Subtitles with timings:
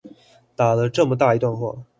[0.55, 1.85] 打了這麼大一段話